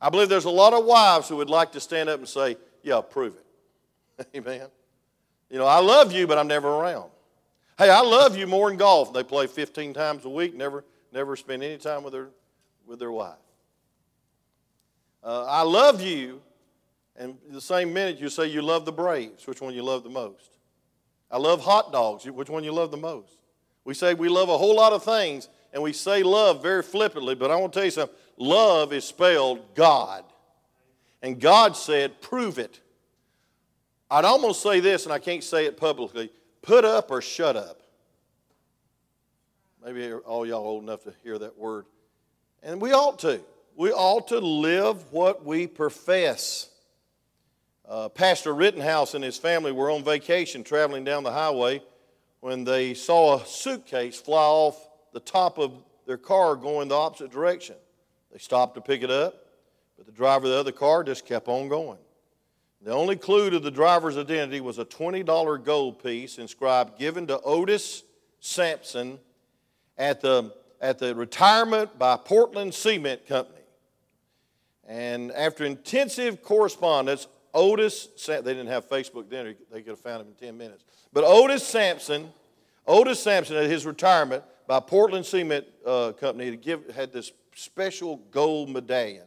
[0.02, 2.58] I believe there's a lot of wives who would like to stand up and say,
[2.82, 4.28] Yeah, prove it.
[4.36, 4.68] Amen.
[5.50, 7.12] You know, I love you, but I'm never around.
[7.78, 9.14] Hey, I love you more in golf.
[9.14, 12.30] They play 15 times a week, never, never spend any time with their,
[12.86, 13.36] with their wife.
[15.24, 16.42] Uh, I love you,
[17.16, 20.10] and the same minute you say you love the Braves, which one you love the
[20.10, 20.52] most?
[21.30, 22.26] I love hot dogs.
[22.26, 23.34] Which one you love the most?
[23.84, 27.36] We say we love a whole lot of things, and we say love very flippantly,
[27.36, 28.16] but I want to tell you something.
[28.42, 30.24] Love is spelled God.
[31.22, 32.80] And God said, prove it.
[34.10, 36.32] I'd almost say this, and I can't say it publicly
[36.64, 37.84] put up or shut up.
[39.86, 41.86] Maybe all y'all old enough to hear that word.
[42.64, 43.42] And we ought to.
[43.76, 46.72] We ought to live what we profess.
[47.88, 51.84] Uh, Pastor Rittenhouse and his family were on vacation traveling down the highway
[52.40, 55.74] when they saw a suitcase fly off the top of
[56.08, 57.76] their car going the opposite direction.
[58.32, 59.36] They stopped to pick it up,
[59.98, 62.00] but the driver of the other car just kept on going.
[62.84, 67.40] The only clue to the driver's identity was a $20 gold piece inscribed given to
[67.42, 68.04] Otis
[68.40, 69.20] Sampson
[69.98, 73.60] at the, at the retirement by Portland Cement Company.
[74.88, 80.30] And after intensive correspondence, Otis, they didn't have Facebook then, they could have found him
[80.30, 80.84] in 10 minutes.
[81.14, 82.30] But Otis Sampson,
[82.88, 88.70] Otis Sampson at his retirement by Portland Cement uh, Company give, had this special gold
[88.70, 89.26] medallion.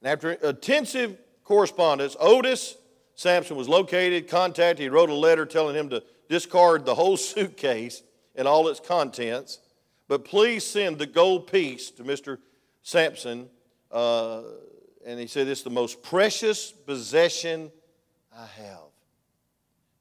[0.00, 2.76] And after intensive correspondence, Otis
[3.14, 8.02] Sampson was located, contacted, he wrote a letter telling him to discard the whole suitcase
[8.34, 9.58] and all its contents,
[10.08, 12.38] but please send the gold piece to Mr.
[12.82, 13.48] Sampson
[13.90, 14.42] uh,
[15.04, 17.70] and he said, It's the most precious possession
[18.36, 18.90] I have.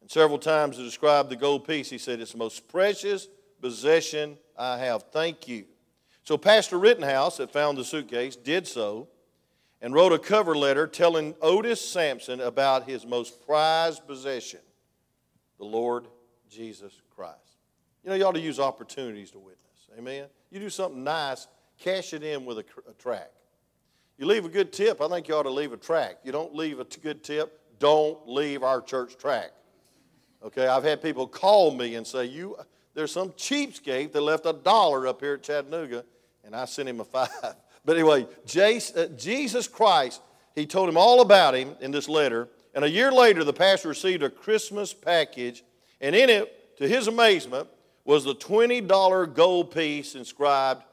[0.01, 3.27] And several times to describe the gold piece, he said, It's the most precious
[3.61, 5.03] possession I have.
[5.11, 5.65] Thank you.
[6.29, 9.07] So, Pastor Rittenhouse, that found the suitcase, did so
[9.81, 14.59] and wrote a cover letter telling Otis Sampson about his most prized possession,
[15.57, 16.05] the Lord
[16.47, 17.33] Jesus Christ.
[18.03, 19.87] You know, you ought to use opportunities to witness.
[19.97, 20.27] Amen.
[20.51, 21.47] You do something nice,
[21.79, 23.31] cash it in with a, a track.
[24.19, 26.17] You leave a good tip, I think you ought to leave a track.
[26.23, 29.49] You don't leave a good tip, don't leave our church track.
[30.43, 32.55] Okay, I've had people call me and say, "You,
[32.93, 36.05] there's some cheapskate that left a dollar up here at Chattanooga,"
[36.49, 37.29] and I sent him a five.
[37.85, 40.21] But anyway, uh, Jesus Christ,
[40.53, 42.49] he told him all about him in this letter.
[42.75, 45.63] And a year later, the pastor received a Christmas package,
[46.01, 47.69] and in it, to his amazement,
[48.03, 50.83] was the $20 gold piece inscribed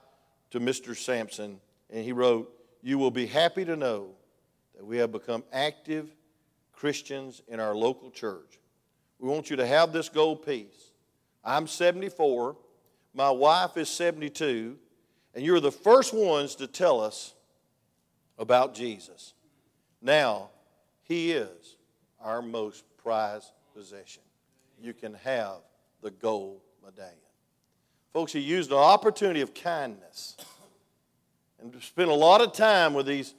[0.50, 0.96] to Mr.
[0.96, 2.50] Sampson, and he wrote,
[2.82, 4.10] You will be happy to know
[4.76, 6.08] that we have become active
[6.72, 8.60] Christians in our local church.
[9.18, 10.92] We want you to have this gold piece.
[11.42, 12.56] I'm 74,
[13.12, 14.78] my wife is 72,
[15.36, 17.34] and you're the first ones to tell us
[18.38, 19.34] about Jesus.
[20.00, 20.48] Now,
[21.02, 21.76] He is
[22.22, 24.22] our most prized possession.
[24.80, 25.58] You can have
[26.00, 27.14] the gold medallion.
[28.14, 30.38] Folks, He used an opportunity of kindness
[31.60, 33.34] and spent a lot of time with these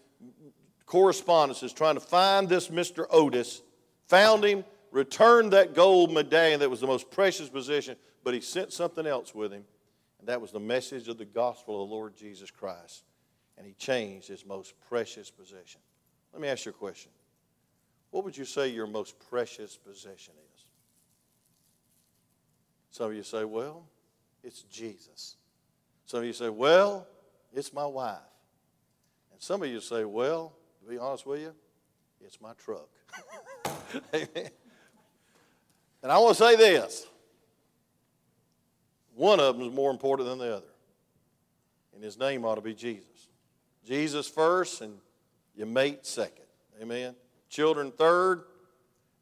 [0.85, 3.07] correspondences trying to find this Mr.
[3.09, 3.63] Otis,
[4.07, 8.71] found him, returned that gold medallion that was the most precious possession, but he sent
[8.71, 9.63] something else with him,
[10.19, 13.03] and that was the message of the gospel of the Lord Jesus Christ.
[13.57, 15.81] And he changed his most precious possession.
[16.33, 17.11] Let me ask you a question.
[18.11, 20.65] What would you say your most precious possession is?
[22.91, 23.87] Some of you say, well,
[24.43, 25.35] it's Jesus.
[26.05, 27.07] Some of you say, well,
[27.53, 28.17] it's my wife.
[29.31, 31.53] And some of you say, well, to be honest with you,
[32.21, 32.87] it's my truck.
[34.13, 34.49] Amen.
[36.03, 37.07] And I want to say this
[39.17, 40.67] one of them is more important than the other.
[41.95, 43.29] And his name ought to be Jesus.
[43.83, 44.93] Jesus first and
[45.55, 46.45] your mate second.
[46.79, 47.15] Amen.
[47.49, 48.43] Children third,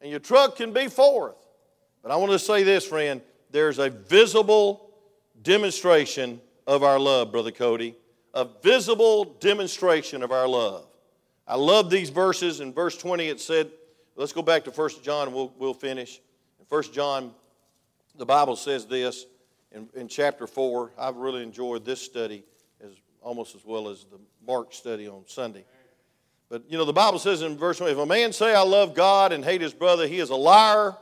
[0.02, 1.36] and your truck can be fourth.
[2.02, 4.90] But I want to say this, friend there's a visible
[5.42, 7.96] demonstration of our love, Brother Cody.
[8.34, 10.86] A visible demonstration of our love.
[11.48, 12.60] I love these verses.
[12.60, 13.70] In verse 20, it said,
[14.14, 16.20] let's go back to 1 John we'll, we'll finish.
[16.58, 17.32] In 1 John,
[18.14, 19.24] the Bible says this
[19.72, 20.92] in, in chapter 4.
[20.98, 22.44] I've really enjoyed this study
[22.82, 25.64] as almost as well as the Mark study on Sunday.
[26.48, 28.94] But you know, the Bible says in verse 1 if a man say, I love
[28.94, 30.96] God and hate his brother, he is a liar.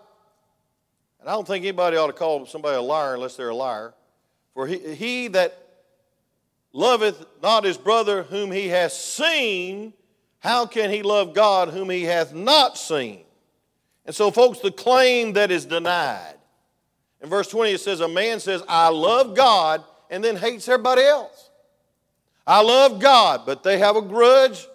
[1.21, 3.95] And I don't think anybody ought to call somebody a liar unless they're a liar.
[4.55, 5.59] For he, he that
[6.73, 9.93] loveth not his brother whom he hath seen,
[10.39, 13.25] how can he love God whom he hath not seen?
[14.07, 16.37] And so, folks, the claim that is denied.
[17.25, 21.01] In verse 20, it says, A man says, I love God, and then hates everybody
[21.01, 21.49] else.
[22.47, 24.67] I love God, but they have a grudge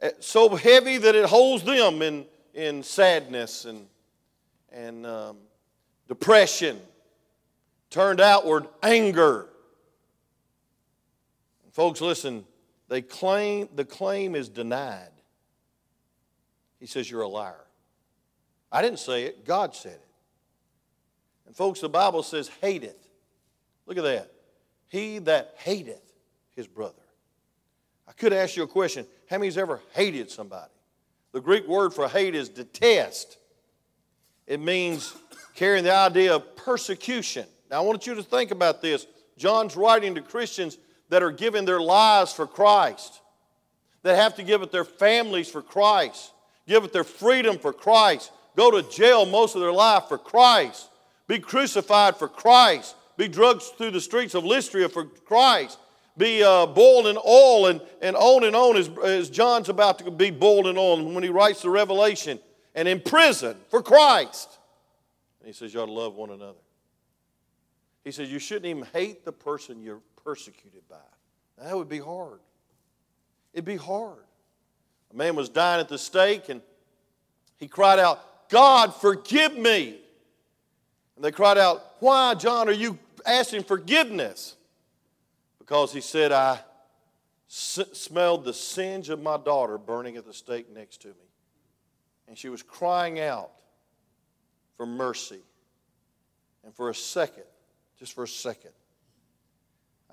[0.00, 3.86] eh, so heavy that it holds them in, in sadness and,
[4.72, 5.36] and um,
[6.08, 6.80] depression,
[7.90, 9.46] turned outward anger.
[11.70, 12.44] Folks, listen,
[12.88, 15.12] they claim, the claim is denied.
[16.80, 17.54] He says, You're a liar.
[18.72, 20.03] I didn't say it, God said it.
[21.46, 23.08] And folks, the Bible says, hateth.
[23.86, 24.32] Look at that.
[24.88, 26.12] He that hateth
[26.56, 26.94] his brother.
[28.08, 30.70] I could ask you a question how many's ever hated somebody?
[31.32, 33.38] The Greek word for hate is detest.
[34.46, 35.14] It means
[35.54, 37.46] carrying the idea of persecution.
[37.70, 39.06] Now, I want you to think about this.
[39.36, 40.78] John's writing to Christians
[41.08, 43.20] that are giving their lives for Christ,
[44.02, 46.32] that have to give up their families for Christ,
[46.68, 50.88] give up their freedom for Christ, go to jail most of their life for Christ,
[51.26, 55.78] be crucified for Christ, be drugged through the streets of Lystra for Christ,
[56.16, 60.10] be uh, boiled in oil and, and on and on as, as John's about to
[60.10, 62.38] be boiled in oil when he writes the Revelation
[62.74, 64.58] and in prison for Christ.
[65.40, 66.58] And he says, You ought to love one another.
[68.04, 70.96] He says, You shouldn't even hate the person you're persecuted by.
[71.58, 72.40] Now, that would be hard.
[73.52, 74.24] It'd be hard.
[75.12, 76.60] A man was dying at the stake and
[77.56, 79.98] he cried out, God, forgive me.
[81.16, 84.56] And they cried out, Why, John, are you asking forgiveness?
[85.64, 86.60] because he said, I
[87.48, 91.14] s- smelled the singe of my daughter burning at the stake next to me.
[92.28, 93.50] And she was crying out
[94.76, 95.40] for mercy.
[96.64, 97.44] And for a second,
[97.98, 98.72] just for a second,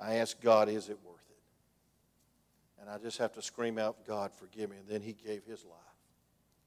[0.02, 2.82] I asked God, is it worth it?
[2.82, 4.78] And I just have to scream out, God, forgive me.
[4.78, 5.78] And then he gave his life.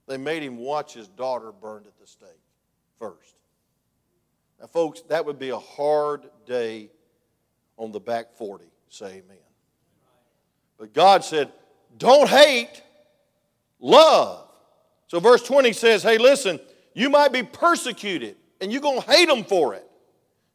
[0.07, 2.29] They made him watch his daughter burned at the stake
[2.99, 3.35] first.
[4.61, 6.91] Now, folks, that would be a hard day
[7.77, 9.39] on the back 40 Say amen.
[10.79, 11.51] But God said,
[11.99, 12.81] don't hate,
[13.81, 14.49] love.
[15.09, 16.61] So verse 20 says, hey, listen,
[16.95, 19.85] you might be persecuted and you're going to hate them for it.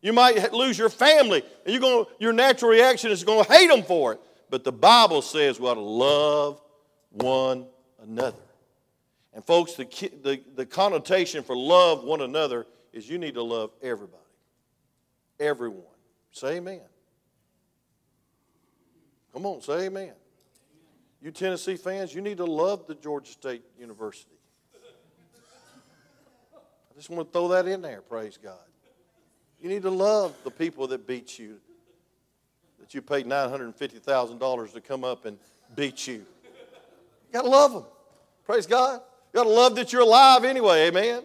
[0.01, 3.51] You might lose your family and you're going to, your natural reaction is going to
[3.51, 4.21] hate them for it.
[4.49, 6.61] But the Bible says we ought to love
[7.11, 7.65] one
[8.01, 8.39] another.
[9.33, 9.85] And folks, the,
[10.23, 14.23] the, the connotation for love one another is you need to love everybody.
[15.39, 15.83] Everyone.
[16.31, 16.81] Say amen.
[19.33, 20.13] Come on, say amen.
[21.21, 24.35] You Tennessee fans, you need to love the Georgia State University.
[26.53, 28.57] I just want to throw that in there, praise God.
[29.61, 31.57] You need to love the people that beat you,
[32.79, 35.37] that you paid $950,000 to come up and
[35.75, 36.13] beat you.
[36.13, 37.83] You got to love them.
[38.45, 39.01] Praise God.
[39.33, 41.23] You got to love that you're alive anyway, amen.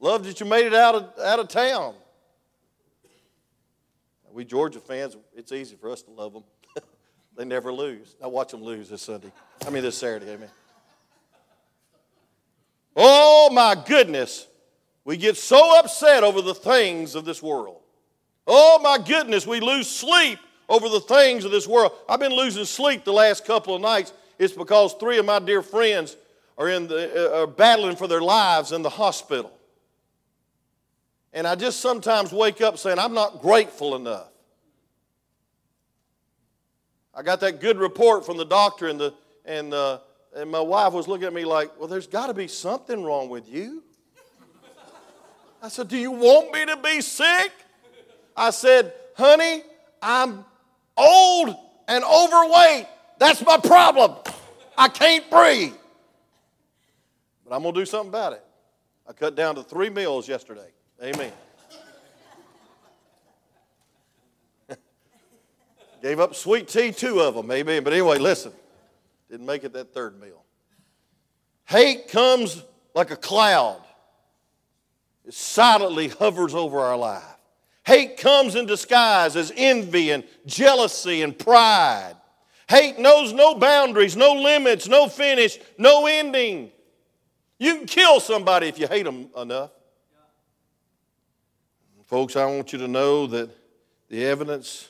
[0.00, 1.94] Love that you made it out of, out of town.
[4.32, 6.44] We Georgia fans, it's easy for us to love them.
[7.36, 8.14] they never lose.
[8.22, 9.32] I watch them lose this Sunday.
[9.66, 10.50] I mean, this Saturday, amen.
[12.94, 14.46] Oh my goodness.
[15.04, 17.80] We get so upset over the things of this world.
[18.46, 21.92] Oh my goodness, we lose sleep over the things of this world.
[22.08, 24.12] I've been losing sleep the last couple of nights.
[24.38, 26.16] It's because three of my dear friends
[26.56, 29.57] are, in the, uh, are battling for their lives in the hospital.
[31.32, 34.28] And I just sometimes wake up saying, I'm not grateful enough.
[37.14, 39.14] I got that good report from the doctor, and, the,
[39.44, 39.98] and, uh,
[40.36, 43.28] and my wife was looking at me like, Well, there's got to be something wrong
[43.28, 43.82] with you.
[45.60, 47.52] I said, Do you want me to be sick?
[48.36, 49.62] I said, Honey,
[50.00, 50.44] I'm
[50.96, 51.56] old
[51.88, 52.86] and overweight.
[53.18, 54.14] That's my problem.
[54.76, 55.74] I can't breathe.
[57.44, 58.44] But I'm going to do something about it.
[59.08, 60.68] I cut down to three meals yesterday.
[61.02, 61.32] Amen.
[66.02, 67.50] Gave up sweet tea, two of them.
[67.50, 67.84] Amen.
[67.84, 68.52] But anyway, listen.
[69.30, 70.44] Didn't make it that third meal.
[71.66, 72.62] Hate comes
[72.94, 73.82] like a cloud.
[75.26, 77.22] It silently hovers over our life.
[77.84, 82.16] Hate comes in disguise as envy and jealousy and pride.
[82.68, 86.70] Hate knows no boundaries, no limits, no finish, no ending.
[87.58, 89.70] You can kill somebody if you hate them enough.
[92.08, 93.50] Folks, I want you to know that
[94.08, 94.88] the evidence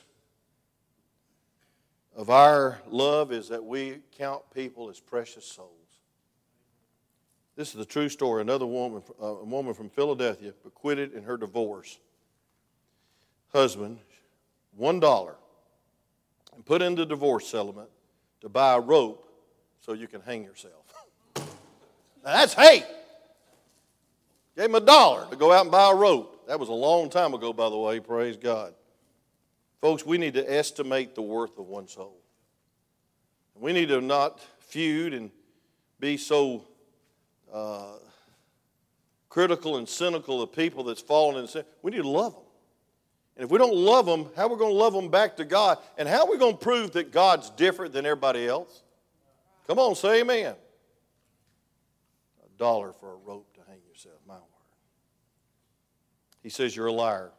[2.15, 5.73] of our love is that we count people as precious souls.
[7.57, 8.41] This is the true story.
[8.41, 11.99] Another woman, a woman from Philadelphia, acquitted in her divorce.
[13.51, 13.99] Husband,
[14.77, 15.35] one dollar,
[16.55, 17.89] and put in the divorce settlement
[18.39, 19.27] to buy a rope
[19.81, 20.85] so you can hang yourself.
[21.35, 21.43] now
[22.23, 22.85] that's hate.
[24.55, 26.37] Gave him a dollar to go out and buy a rope.
[26.49, 28.73] That was a long time ago, by the way, praise God.
[29.81, 32.17] Folks, we need to estimate the worth of one soul.
[33.53, 35.29] We need to not feud and
[35.99, 36.65] be so
[37.53, 37.97] uh,
[39.29, 41.65] critical and cynical of people that's fallen in sin.
[41.83, 42.43] We need to love them.
[43.37, 45.45] And if we don't love them, how are we going to love them back to
[45.45, 45.77] God?
[45.99, 48.81] And how are we going to prove that God's different than everybody else?
[49.67, 50.55] Come on, say amen.
[52.43, 54.48] A dollar for a rope to hang yourself, my.
[56.41, 57.31] He says you're a liar.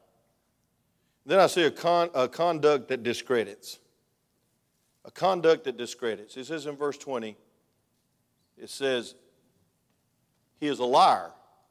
[1.26, 3.78] Then I see a, con, a conduct that discredits.
[5.04, 6.36] A conduct that discredits.
[6.36, 7.36] It says in verse 20,
[8.58, 9.14] it says,
[10.58, 11.30] He is a liar,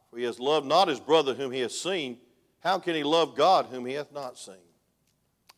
[0.10, 2.18] for he has loved not his brother whom he has seen.
[2.62, 4.56] How can he love God whom he hath not seen?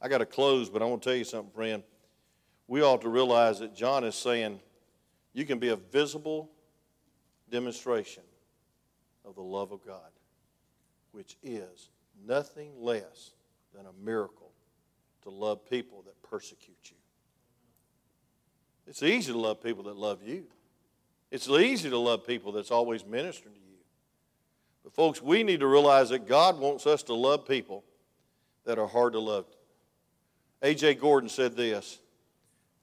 [0.01, 1.83] I got to close, but I want to tell you something, friend.
[2.67, 4.59] We ought to realize that John is saying
[5.33, 6.49] you can be a visible
[7.49, 8.23] demonstration
[9.25, 10.09] of the love of God
[11.11, 11.89] which is
[12.27, 13.31] nothing less
[13.75, 14.51] than a miracle
[15.23, 16.95] to love people that persecute you.
[18.87, 20.45] It's easy to love people that love you.
[21.29, 23.77] It's easy to love people that's always ministering to you.
[24.83, 27.83] But, folks, we need to realize that God wants us to love people
[28.65, 29.45] that are hard to love.
[30.61, 30.95] A.J.
[30.95, 31.99] Gordon said this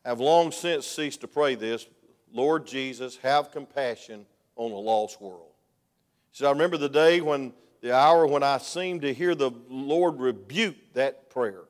[0.04, 1.86] I've long since ceased to pray this
[2.32, 5.52] Lord Jesus, have compassion on a lost world.
[6.30, 9.50] He said, I remember the day when the hour when I seemed to hear the
[9.68, 11.64] Lord rebuke that prayer.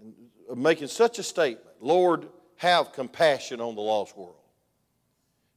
[0.00, 0.14] And
[0.50, 4.36] uh, making such a statement Lord, have compassion on the lost world.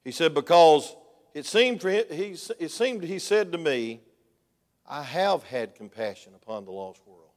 [0.04, 0.96] He said, because
[1.34, 4.02] it seemed, him, he, it seemed he said to me,
[4.86, 7.32] I have had compassion upon the lost world.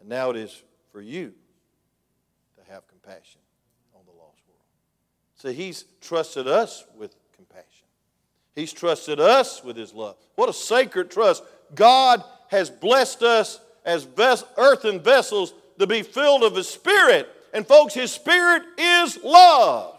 [0.00, 1.34] And now it is for you
[2.56, 3.40] to have compassion
[3.94, 4.62] on the lost world.
[5.34, 7.14] So he's trusted us with
[8.54, 10.16] He's trusted us with His love.
[10.36, 11.42] What a sacred trust.
[11.74, 14.06] God has blessed us as
[14.56, 17.28] earthen vessels to be filled of His Spirit.
[17.52, 19.96] And, folks, His Spirit is love.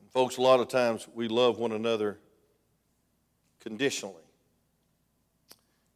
[0.00, 2.18] And, folks, a lot of times we love one another
[3.60, 4.16] conditionally.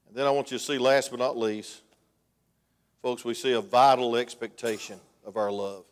[0.09, 1.83] And then I want you to see, last but not least,
[3.03, 5.85] folks, we see a vital expectation of our love,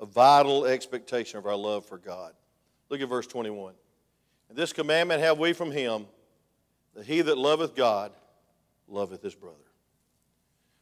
[0.00, 2.32] a vital expectation of our love for God.
[2.88, 3.74] Look at verse 21.
[4.48, 6.06] And this commandment have we from him
[6.94, 8.12] that he that loveth God
[8.88, 9.56] loveth his brother.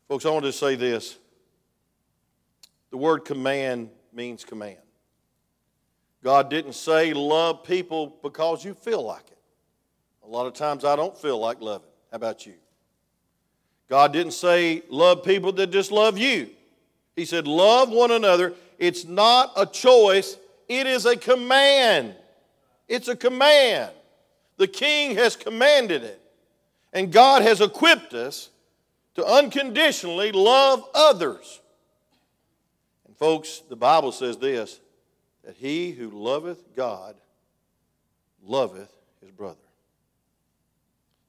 [0.09, 1.18] Folks, I want to say this.
[2.90, 4.78] The word command means command.
[6.22, 9.38] God didn't say love people because you feel like it.
[10.24, 11.88] A lot of times I don't feel like loving.
[12.11, 12.54] How about you?
[13.88, 16.50] God didn't say love people that just love you.
[17.14, 18.54] He said love one another.
[18.78, 20.36] It's not a choice,
[20.68, 22.14] it is a command.
[22.88, 23.92] It's a command.
[24.56, 26.20] The king has commanded it.
[26.92, 28.50] And God has equipped us
[29.14, 31.60] to unconditionally love others.
[33.06, 34.80] And folks, the Bible says this
[35.44, 37.14] that he who loveth God
[38.42, 39.56] loveth his brother.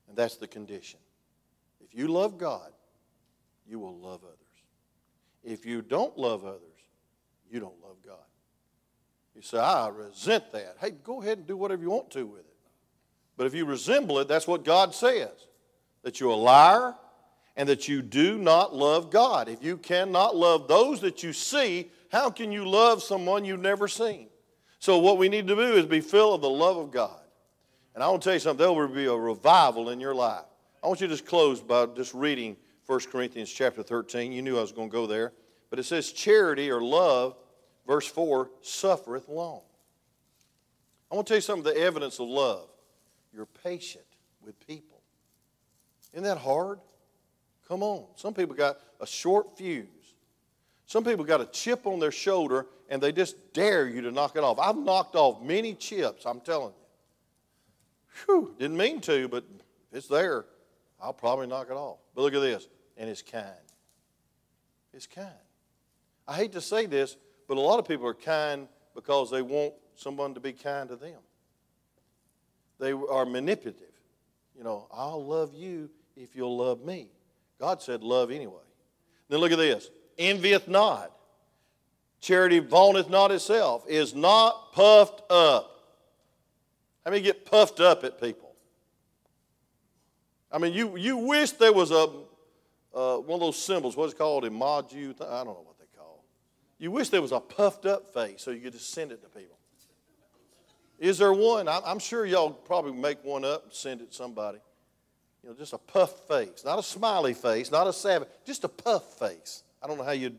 [0.07, 0.99] And that's the condition.
[1.81, 2.71] If you love God,
[3.67, 4.37] you will love others.
[5.43, 6.61] If you don't love others,
[7.51, 8.15] you don't love God.
[9.37, 10.77] You say, I resent that.
[10.81, 12.55] Hey, go ahead and do whatever you want to with it.
[13.37, 15.29] But if you resemble it, that's what God says
[16.01, 16.95] that you're a liar
[17.55, 19.47] and that you do not love God.
[19.47, 23.87] If you cannot love those that you see, how can you love someone you've never
[23.87, 24.29] seen?
[24.79, 27.21] So, what we need to do is be filled with the love of God.
[27.93, 30.45] And I want to tell you something, there will be a revival in your life.
[30.83, 32.57] I want you to just close by just reading
[32.87, 34.31] 1 Corinthians chapter 13.
[34.31, 35.33] You knew I was going to go there.
[35.69, 37.35] But it says, charity or love,
[37.87, 39.61] verse 4, suffereth long.
[41.09, 42.67] I want to tell you some of the evidence of love.
[43.33, 44.03] You're patient
[44.43, 45.01] with people.
[46.13, 46.79] Isn't that hard?
[47.67, 48.05] Come on.
[48.15, 49.87] Some people got a short fuse.
[50.85, 54.35] Some people got a chip on their shoulder and they just dare you to knock
[54.35, 54.59] it off.
[54.59, 58.25] I've knocked off many chips, I'm telling you.
[58.25, 59.43] Whew, didn't mean to, but
[59.91, 60.45] it's there,
[61.01, 61.97] I'll probably knock it off.
[62.15, 62.67] But look at this.
[62.95, 63.45] And it's kind.
[64.93, 65.27] It's kind.
[66.27, 67.15] I hate to say this,
[67.47, 70.95] but a lot of people are kind because they want someone to be kind to
[70.95, 71.19] them.
[72.79, 73.83] They are manipulative.
[74.57, 77.07] You know, I'll love you if you'll love me.
[77.59, 78.55] God said love anyway.
[79.29, 81.11] Then look at this envieth not.
[82.19, 85.71] Charity vaunteth not itself, is not puffed up.
[87.05, 88.55] How many get puffed up at people?
[90.51, 92.09] I mean, you, you wish there was a
[92.93, 95.13] uh, one of those symbols, what's it called, emoji?
[95.21, 95.76] I don't know what.
[96.79, 99.29] You wish there was a puffed up face so you could just send it to
[99.29, 99.57] people.
[100.99, 101.67] Is there one?
[101.67, 104.59] I'm sure y'all probably make one up and send it to somebody.
[105.43, 108.67] You know, just a puffed face, not a smiley face, not a savage, just a
[108.67, 109.63] puff face.
[109.81, 110.35] I don't know how you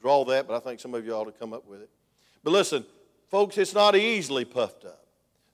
[0.00, 1.90] draw that, but I think some of you ought to come up with it.
[2.44, 2.84] But listen,
[3.28, 5.04] folks, it's not easily puffed up.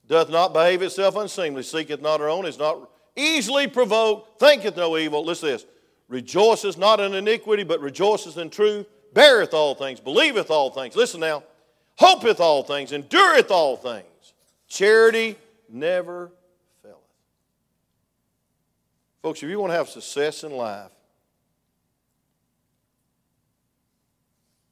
[0.06, 4.98] Doth not behave itself unseemly, seeketh not her own, is not easily provoked, thinketh no
[4.98, 5.24] evil.
[5.24, 5.66] Listen to this.
[6.08, 10.96] Rejoices not in iniquity, but rejoices in truth, beareth all things, believeth all things.
[10.96, 11.42] Listen now.
[11.96, 14.06] Hopeth all things, endureth all things.
[14.66, 15.36] Charity
[15.68, 16.32] never
[16.82, 16.98] faileth.
[19.20, 20.90] Folks, if you want to have success in life,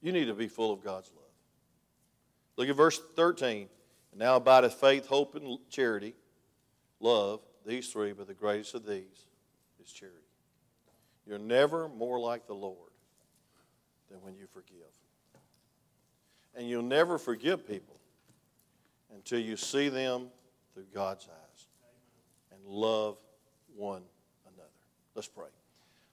[0.02, 1.24] You need to be full of God's love.
[2.56, 3.68] Look at verse 13.
[4.12, 6.14] And now abideth faith, hope, and charity,
[6.98, 9.26] love, these three, but the greatest of these
[9.82, 10.16] is charity.
[11.26, 12.89] You're never more like the Lord
[14.10, 14.76] than when you forgive.
[16.54, 17.96] And you'll never forgive people
[19.14, 20.28] until you see them
[20.74, 21.66] through God's eyes
[22.52, 23.16] and love
[23.76, 24.02] one
[24.44, 24.68] another.
[25.14, 25.46] Let's pray.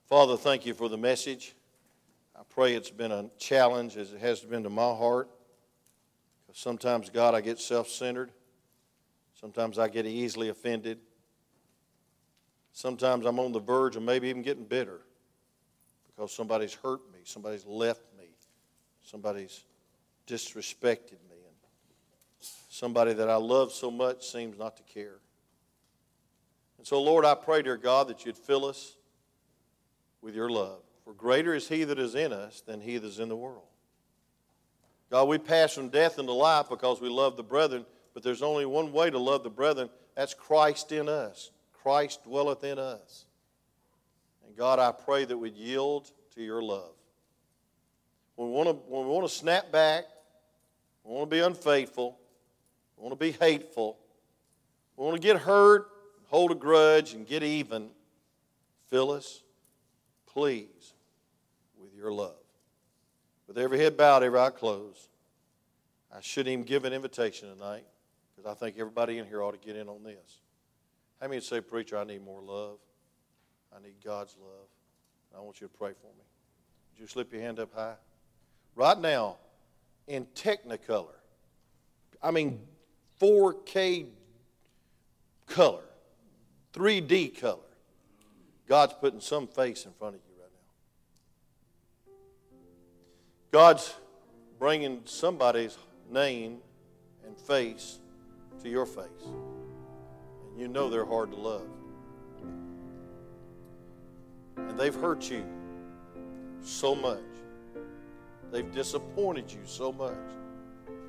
[0.07, 1.55] Father, thank you for the message.
[2.35, 5.29] I pray it's been a challenge as it has been to my heart.
[6.45, 8.31] Because sometimes, God, I get self centered.
[9.33, 10.99] Sometimes I get easily offended.
[12.73, 15.01] Sometimes I'm on the verge of maybe even getting bitter
[16.18, 18.26] because somebody's hurt me, somebody's left me,
[19.03, 19.63] somebody's
[20.26, 21.55] disrespected me, and
[22.70, 25.20] somebody that I love so much seems not to care.
[26.80, 28.95] And so, Lord, I pray, dear God, that you'd fill us
[30.22, 30.80] with your love.
[31.03, 33.63] For greater is he that is in us than he that is in the world.
[35.11, 38.65] God, we pass from death into life because we love the brethren, but there's only
[38.65, 41.51] one way to love the brethren that's Christ in us.
[41.72, 43.26] Christ dwelleth in us.
[44.57, 46.95] God, I pray that we yield to your love.
[48.35, 50.05] When we want to, when we want to snap back,
[51.03, 52.17] we want to be unfaithful,
[52.97, 53.97] we want to be hateful,
[54.95, 55.87] we want to get hurt,
[56.25, 57.89] hold a grudge, and get even,
[58.89, 59.43] fill us,
[60.25, 60.93] please
[61.79, 62.35] with your love.
[63.47, 65.07] With every head bowed, every eye closed,
[66.11, 67.85] I shouldn't even give an invitation tonight
[68.35, 70.41] because I think everybody in here ought to get in on this.
[71.21, 72.79] How many say, Preacher, I need more love?
[73.76, 74.68] I need God's love.
[75.36, 76.24] I want you to pray for me.
[76.93, 77.95] Would you slip your hand up high?
[78.76, 79.38] Right now,
[80.07, 81.15] in Technicolor,
[82.22, 82.59] I mean
[83.22, 84.07] 4K
[85.47, 85.84] color,
[86.74, 87.59] 3D color,
[88.68, 90.41] God's putting some face in front of you.
[90.41, 90.51] Right
[92.07, 92.13] now.
[93.51, 93.93] God's
[94.59, 95.78] bringing somebody's
[96.11, 96.57] name
[97.26, 97.99] and face
[98.63, 99.05] to your face.
[100.51, 101.68] And You know they're hard to love.
[104.57, 105.45] And they've hurt you
[106.61, 107.19] so much.
[108.51, 110.17] They've disappointed you so much.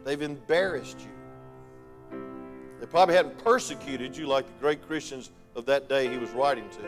[0.05, 2.19] They've embarrassed you.
[2.81, 6.69] They probably hadn't persecuted you like the great Christians of that day he was writing
[6.71, 6.83] to.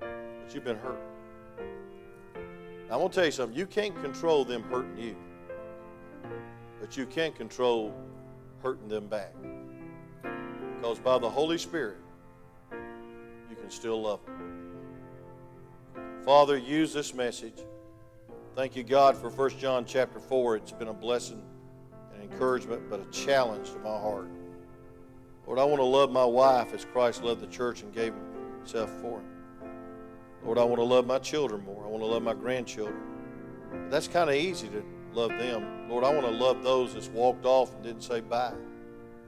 [0.00, 1.00] But you've been hurt.
[2.88, 3.58] I'm going to tell you something.
[3.58, 5.16] You can't control them hurting you,
[6.80, 7.92] but you can control
[8.62, 9.34] hurting them back.
[10.76, 11.96] Because by the Holy Spirit,
[12.70, 14.35] you can still love them.
[16.26, 17.64] Father, use this message.
[18.56, 20.56] Thank you, God, for 1 John chapter 4.
[20.56, 21.40] It's been a blessing
[22.12, 24.26] and encouragement, but a challenge to my heart.
[25.46, 28.12] Lord, I want to love my wife as Christ loved the church and gave
[28.58, 29.26] himself for him.
[30.44, 31.84] Lord, I want to love my children more.
[31.84, 33.00] I want to love my grandchildren.
[33.70, 35.88] But that's kind of easy to love them.
[35.88, 38.52] Lord, I want to love those that's walked off and didn't say bye.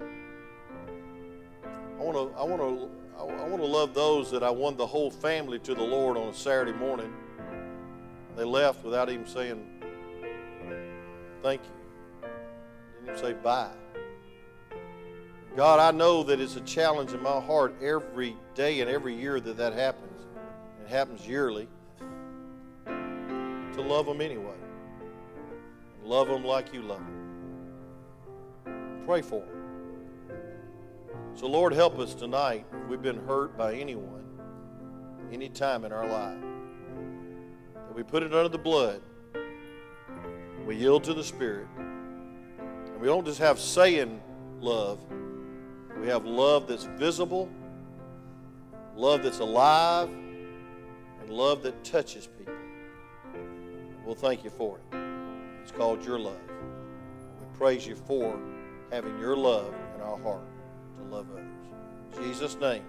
[0.00, 4.86] I want to, I want to, I want to love those that I won the
[4.86, 7.12] whole family to the Lord on a Saturday morning.
[8.36, 9.66] They left without even saying
[11.42, 12.28] thank you.
[13.04, 13.72] Didn't even say bye.
[15.56, 19.40] God, I know that it's a challenge in my heart every day and every year
[19.40, 20.22] that that happens.
[20.84, 21.66] It happens yearly.
[22.86, 24.54] To love them anyway.
[26.04, 29.02] Love them like you love them.
[29.04, 29.57] Pray for them.
[31.38, 34.24] So, Lord, help us tonight we've been hurt by anyone,
[35.32, 36.40] any time in our life.
[37.74, 39.00] That we put it under the blood.
[40.66, 41.68] We yield to the Spirit.
[41.78, 44.20] And we don't just have saying
[44.58, 44.98] love,
[46.00, 47.48] we have love that's visible,
[48.96, 52.52] love that's alive, and love that touches people.
[54.04, 54.96] We'll thank you for it.
[55.62, 56.34] It's called your love.
[57.38, 58.36] We praise you for
[58.90, 60.42] having your love in our heart
[61.10, 62.18] love others.
[62.18, 62.82] In Jesus' name.